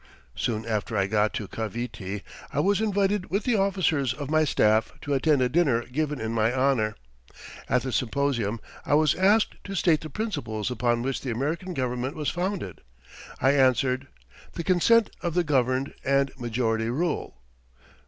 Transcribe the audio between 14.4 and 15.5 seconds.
'The consent of the